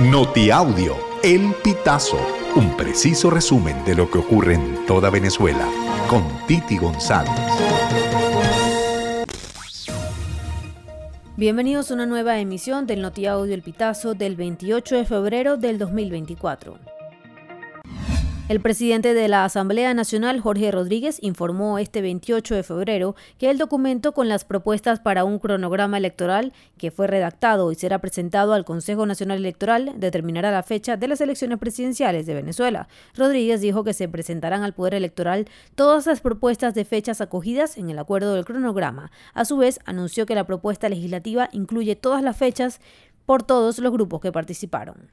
Notiaudio, 0.00 0.96
El 1.22 1.54
Pitazo, 1.62 2.18
un 2.56 2.76
preciso 2.76 3.30
resumen 3.30 3.84
de 3.84 3.94
lo 3.94 4.10
que 4.10 4.18
ocurre 4.18 4.54
en 4.54 4.84
toda 4.86 5.08
Venezuela, 5.08 5.68
con 6.08 6.24
Titi 6.48 6.78
González. 6.78 7.30
Bienvenidos 11.36 11.92
a 11.92 11.94
una 11.94 12.06
nueva 12.06 12.40
emisión 12.40 12.88
del 12.88 13.02
Notiaudio 13.02 13.54
El 13.54 13.62
Pitazo 13.62 14.14
del 14.14 14.34
28 14.34 14.96
de 14.96 15.04
febrero 15.04 15.56
del 15.58 15.78
2024. 15.78 16.93
El 18.46 18.60
presidente 18.60 19.14
de 19.14 19.26
la 19.26 19.46
Asamblea 19.46 19.94
Nacional, 19.94 20.38
Jorge 20.38 20.70
Rodríguez, 20.70 21.16
informó 21.22 21.78
este 21.78 22.02
28 22.02 22.54
de 22.54 22.62
febrero 22.62 23.16
que 23.38 23.48
el 23.48 23.56
documento 23.56 24.12
con 24.12 24.28
las 24.28 24.44
propuestas 24.44 25.00
para 25.00 25.24
un 25.24 25.38
cronograma 25.38 25.96
electoral 25.96 26.52
que 26.76 26.90
fue 26.90 27.06
redactado 27.06 27.72
y 27.72 27.74
será 27.74 28.00
presentado 28.00 28.52
al 28.52 28.66
Consejo 28.66 29.06
Nacional 29.06 29.38
Electoral 29.38 29.94
determinará 29.96 30.50
la 30.50 30.62
fecha 30.62 30.98
de 30.98 31.08
las 31.08 31.22
elecciones 31.22 31.58
presidenciales 31.58 32.26
de 32.26 32.34
Venezuela. 32.34 32.86
Rodríguez 33.14 33.62
dijo 33.62 33.82
que 33.82 33.94
se 33.94 34.10
presentarán 34.10 34.62
al 34.62 34.74
Poder 34.74 34.92
Electoral 34.92 35.48
todas 35.74 36.04
las 36.04 36.20
propuestas 36.20 36.74
de 36.74 36.84
fechas 36.84 37.22
acogidas 37.22 37.78
en 37.78 37.88
el 37.88 37.98
acuerdo 37.98 38.34
del 38.34 38.44
cronograma. 38.44 39.10
A 39.32 39.46
su 39.46 39.56
vez, 39.56 39.80
anunció 39.86 40.26
que 40.26 40.34
la 40.34 40.44
propuesta 40.44 40.90
legislativa 40.90 41.48
incluye 41.52 41.96
todas 41.96 42.22
las 42.22 42.36
fechas 42.36 42.82
por 43.24 43.42
todos 43.42 43.78
los 43.78 43.90
grupos 43.90 44.20
que 44.20 44.32
participaron. 44.32 45.08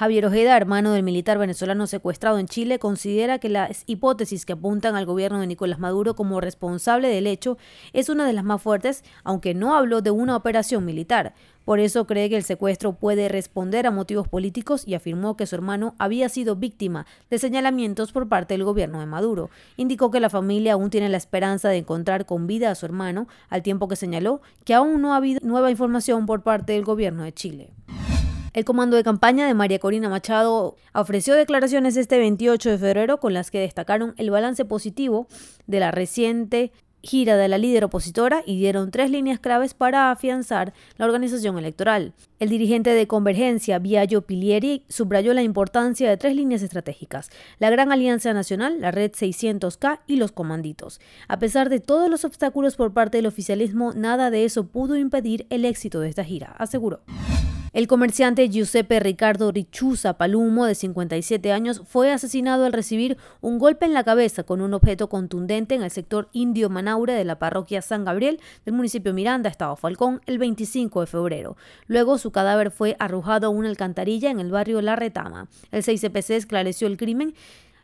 Javier 0.00 0.24
Ojeda, 0.24 0.56
hermano 0.56 0.92
del 0.92 1.02
militar 1.02 1.36
venezolano 1.36 1.86
secuestrado 1.86 2.38
en 2.38 2.46
Chile, 2.46 2.78
considera 2.78 3.38
que 3.38 3.50
las 3.50 3.82
hipótesis 3.84 4.46
que 4.46 4.54
apuntan 4.54 4.96
al 4.96 5.04
gobierno 5.04 5.40
de 5.40 5.46
Nicolás 5.46 5.78
Maduro 5.78 6.16
como 6.16 6.40
responsable 6.40 7.08
del 7.08 7.26
hecho 7.26 7.58
es 7.92 8.08
una 8.08 8.26
de 8.26 8.32
las 8.32 8.42
más 8.42 8.62
fuertes, 8.62 9.04
aunque 9.24 9.52
no 9.52 9.76
habló 9.76 10.00
de 10.00 10.10
una 10.10 10.36
operación 10.36 10.86
militar. 10.86 11.34
Por 11.66 11.80
eso 11.80 12.06
cree 12.06 12.30
que 12.30 12.38
el 12.38 12.44
secuestro 12.44 12.94
puede 12.94 13.28
responder 13.28 13.86
a 13.86 13.90
motivos 13.90 14.26
políticos 14.26 14.88
y 14.88 14.94
afirmó 14.94 15.36
que 15.36 15.46
su 15.46 15.54
hermano 15.54 15.94
había 15.98 16.30
sido 16.30 16.56
víctima 16.56 17.04
de 17.28 17.38
señalamientos 17.38 18.10
por 18.10 18.26
parte 18.26 18.54
del 18.54 18.64
gobierno 18.64 19.00
de 19.00 19.06
Maduro. 19.06 19.50
Indicó 19.76 20.10
que 20.10 20.20
la 20.20 20.30
familia 20.30 20.72
aún 20.72 20.88
tiene 20.88 21.10
la 21.10 21.18
esperanza 21.18 21.68
de 21.68 21.76
encontrar 21.76 22.24
con 22.24 22.46
vida 22.46 22.70
a 22.70 22.74
su 22.74 22.86
hermano, 22.86 23.28
al 23.50 23.62
tiempo 23.62 23.86
que 23.86 23.96
señaló 23.96 24.40
que 24.64 24.72
aún 24.72 25.02
no 25.02 25.12
ha 25.12 25.18
habido 25.18 25.40
nueva 25.42 25.70
información 25.70 26.24
por 26.24 26.42
parte 26.42 26.72
del 26.72 26.84
gobierno 26.84 27.22
de 27.22 27.34
Chile. 27.34 27.74
El 28.52 28.64
comando 28.64 28.96
de 28.96 29.04
campaña 29.04 29.46
de 29.46 29.54
María 29.54 29.78
Corina 29.78 30.08
Machado 30.08 30.76
ofreció 30.92 31.34
declaraciones 31.34 31.96
este 31.96 32.18
28 32.18 32.70
de 32.70 32.78
febrero 32.78 33.20
con 33.20 33.32
las 33.32 33.50
que 33.50 33.60
destacaron 33.60 34.12
el 34.16 34.30
balance 34.30 34.64
positivo 34.64 35.28
de 35.68 35.78
la 35.78 35.92
reciente 35.92 36.72
gira 37.02 37.36
de 37.36 37.48
la 37.48 37.58
líder 37.58 37.84
opositora 37.84 38.42
y 38.44 38.58
dieron 38.58 38.90
tres 38.90 39.10
líneas 39.10 39.38
claves 39.38 39.72
para 39.72 40.10
afianzar 40.10 40.74
la 40.96 41.06
organización 41.06 41.58
electoral. 41.58 42.12
El 42.40 42.48
dirigente 42.48 42.90
de 42.90 43.06
Convergencia, 43.06 43.78
Viallo 43.78 44.22
Pilieri, 44.22 44.84
subrayó 44.88 45.32
la 45.32 45.42
importancia 45.42 46.10
de 46.10 46.16
tres 46.16 46.34
líneas 46.34 46.62
estratégicas, 46.62 47.30
la 47.58 47.70
Gran 47.70 47.92
Alianza 47.92 48.32
Nacional, 48.32 48.80
la 48.80 48.90
Red 48.90 49.12
600K 49.12 50.00
y 50.08 50.16
los 50.16 50.32
comanditos. 50.32 51.00
A 51.28 51.38
pesar 51.38 51.68
de 51.68 51.80
todos 51.80 52.10
los 52.10 52.24
obstáculos 52.24 52.76
por 52.76 52.92
parte 52.92 53.18
del 53.18 53.26
oficialismo, 53.26 53.92
nada 53.94 54.30
de 54.30 54.44
eso 54.44 54.66
pudo 54.66 54.96
impedir 54.96 55.46
el 55.50 55.64
éxito 55.64 56.00
de 56.00 56.08
esta 56.08 56.24
gira, 56.24 56.54
aseguró. 56.58 57.00
El 57.72 57.86
comerciante 57.86 58.48
Giuseppe 58.48 58.98
Ricardo 58.98 59.52
Richuza 59.52 60.14
Palumo, 60.14 60.66
de 60.66 60.74
57 60.74 61.52
años, 61.52 61.82
fue 61.86 62.10
asesinado 62.10 62.64
al 62.64 62.72
recibir 62.72 63.16
un 63.40 63.60
golpe 63.60 63.86
en 63.86 63.94
la 63.94 64.02
cabeza 64.02 64.42
con 64.42 64.60
un 64.60 64.74
objeto 64.74 65.08
contundente 65.08 65.76
en 65.76 65.84
el 65.84 65.92
sector 65.92 66.28
indio 66.32 66.68
Manaure 66.68 67.12
de 67.12 67.24
la 67.24 67.38
parroquia 67.38 67.80
San 67.80 68.04
Gabriel 68.04 68.40
del 68.64 68.74
municipio 68.74 69.14
Miranda, 69.14 69.48
Estado 69.48 69.76
Falcón, 69.76 70.20
el 70.26 70.38
25 70.38 71.02
de 71.02 71.06
febrero. 71.06 71.56
Luego 71.86 72.18
su 72.18 72.32
cadáver 72.32 72.72
fue 72.72 72.96
arrojado 72.98 73.46
a 73.46 73.50
una 73.50 73.68
alcantarilla 73.68 74.32
en 74.32 74.40
el 74.40 74.50
barrio 74.50 74.82
La 74.82 74.96
Retama. 74.96 75.46
El 75.70 75.84
6CPC 75.84 76.30
esclareció 76.34 76.88
el 76.88 76.96
crimen 76.96 77.34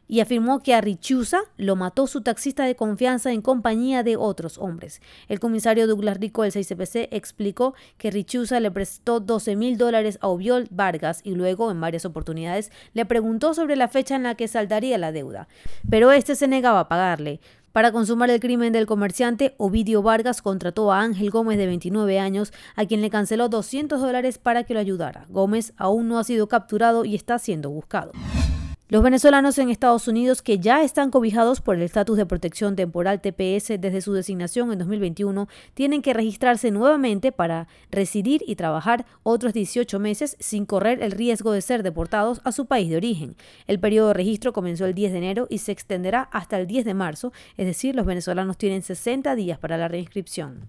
y 0.09 0.21
afirmó 0.21 0.61
que 0.63 0.75
a 0.75 0.81
Richusa 0.81 1.41
lo 1.57 1.77
mató 1.77 2.07
su 2.07 2.21
taxista 2.21 2.65
de 2.65 2.77
confianza 2.77 3.33
en 3.33 3.43
compañía 3.43 4.03
de 4.03 4.17
otros 4.17 4.59
hombres. 4.59 5.01
El 5.29 5.41
comisario 5.41 5.87
Douglas 5.87 6.19
Rico 6.19 6.43
del 6.43 6.53
6CPC 6.53 7.09
explicó 7.11 7.75
que 7.99 8.11
Richusa 8.11 8.61
le 8.61 8.71
prestó 8.71 9.21
12 9.21 9.57
mil 9.57 9.79
dólares 9.79 10.19
a 10.21 10.29
Oviol 10.29 10.69
Vargas 10.71 11.21
y 11.25 11.35
luego, 11.35 11.71
en 11.71 11.81
varias 11.81 12.05
oportunidades, 12.05 12.71
le 12.95 13.05
preguntó 13.07 13.55
sobre 13.55 13.77
la 13.77 13.89
fecha 13.89 14.17
en 14.17 14.23
la 14.23 14.35
que 14.35 14.49
saldaría 14.49 14.99
la 14.99 15.13
deuda, 15.13 15.49
pero 15.89 16.13
este 16.13 16.35
se 16.35 16.49
negaba 16.49 16.81
a 16.81 16.89
pagarle. 16.89 17.41
Para 17.77 17.93
consumar 17.93 18.31
el 18.31 18.41
crimen 18.41 18.73
del 18.73 18.87
comerciante, 18.87 19.55
Ovidio 19.59 20.01
Vargas 20.01 20.41
contrató 20.41 20.93
a 20.93 21.03
Ángel 21.03 21.29
Gómez 21.29 21.59
de 21.59 21.67
29 21.67 22.19
años, 22.19 22.55
a 22.75 22.87
quien 22.87 23.03
le 23.03 23.11
canceló 23.11 23.51
200 23.51 24.01
dólares 24.01 24.39
para 24.39 24.65
que 24.65 24.73
lo 24.73 24.81
ayudara. 24.81 25.27
Gómez 25.29 25.75
aún 25.77 26.09
no 26.09 26.19
ha 26.19 26.25
sido 26.25 26.49
capturado 26.49 27.05
y 27.05 27.15
está 27.15 27.39
siendo 27.39 27.69
buscado. 27.69 28.13
Los 28.89 29.03
venezolanos 29.03 29.59
en 29.59 29.69
Estados 29.69 30.07
Unidos 30.07 30.43
que 30.43 30.61
ya 30.61 30.85
están 30.85 31.11
cobijados 31.11 31.61
por 31.61 31.75
el 31.75 31.83
estatus 31.83 32.17
de 32.17 32.25
protección 32.25 32.77
temporal 32.77 33.21
TPS 33.21 33.81
desde 33.81 34.01
su 34.01 34.13
designación 34.13 34.71
en 34.71 34.79
2021 34.79 35.49
tienen 35.75 36.03
que 36.03 36.15
registrarse 36.15 36.71
nuevamente 36.71 37.33
para 37.33 37.67
residir 37.91 38.45
y 38.47 38.55
trabajar 38.55 39.05
otros 39.25 39.55
18 39.55 39.99
meses 39.99 40.37
sin 40.39 40.67
correr 40.67 41.03
el 41.03 41.11
riesgo 41.11 41.51
de 41.51 41.63
ser 41.63 41.83
deportados 41.83 42.41
a 42.45 42.53
su 42.53 42.67
país 42.67 42.89
de 42.89 42.99
origen. 42.99 43.35
El 43.67 43.81
periodo 43.81 44.09
de 44.09 44.15
registro 44.15 44.53
comenzó 44.53 44.87
el 44.87 44.95
10 44.95 45.11
de 45.11 45.19
enero 45.19 45.47
y 45.51 45.59
se 45.59 45.73
extenderá 45.73 46.29
hasta 46.31 46.57
el 46.57 46.69
10 46.69 46.85
de 46.85 46.95
marzo, 46.95 47.33
es 47.57 47.67
decir, 47.67 47.97
los 47.97 48.07
venezolanos 48.07 48.57
tienen 48.57 48.83
60 48.83 49.35
días 49.35 49.59
para 49.59 49.79
la 49.79 49.89
reinscripción. 49.89 50.69